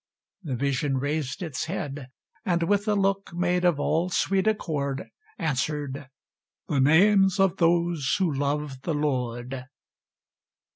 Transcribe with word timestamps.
The 0.41 0.55
vision 0.55 0.97
raised 0.97 1.43
its 1.43 1.65
head, 1.65 2.07
And 2.43 2.63
with 2.63 2.87
a 2.87 2.95
look 2.95 3.35
made 3.35 3.63
of 3.63 3.79
all 3.79 4.09
sweet 4.09 4.47
accord, 4.47 5.07
Answered, 5.37 6.09
"The 6.67 6.79
names 6.79 7.39
of 7.39 7.57
those 7.57 8.15
who 8.17 8.33
love 8.33 8.81
the 8.81 8.95
Lord." 8.95 9.65